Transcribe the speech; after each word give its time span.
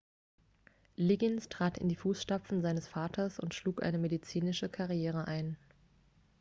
liggins 0.95 1.47
trat 1.47 1.77
in 1.77 1.87
die 1.87 1.95
fußstapfen 1.95 2.63
seines 2.63 2.87
vaters 2.87 3.39
und 3.39 3.53
schlug 3.53 3.83
eine 3.83 3.99
medizinische 3.99 4.67
karriere 4.67 5.27
ein 5.27 5.57